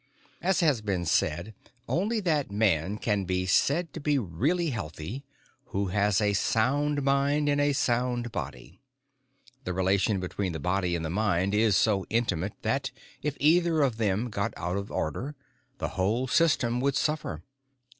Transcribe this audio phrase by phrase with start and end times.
[0.41, 1.53] As has been well said,
[1.87, 5.23] only that man can be said to be really healthy,
[5.65, 8.81] who has a sound mind in a sound body.
[9.63, 12.89] The relation between the body and the mind is so intimate that,
[13.21, 15.35] if either of them got out of order,
[15.77, 17.43] the whole system would suffer.